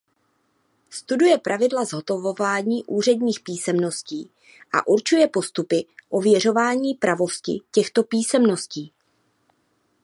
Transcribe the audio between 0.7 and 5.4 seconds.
Studuje pravidla zhotovování úředních písemností a určuje